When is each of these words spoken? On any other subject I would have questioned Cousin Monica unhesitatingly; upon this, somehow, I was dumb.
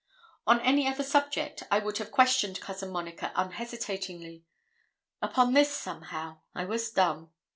On 0.47 0.59
any 0.61 0.87
other 0.87 1.03
subject 1.03 1.61
I 1.69 1.77
would 1.77 1.99
have 1.99 2.09
questioned 2.09 2.59
Cousin 2.59 2.89
Monica 2.89 3.31
unhesitatingly; 3.35 4.43
upon 5.21 5.53
this, 5.53 5.69
somehow, 5.77 6.39
I 6.55 6.65
was 6.65 6.89
dumb. 6.89 7.29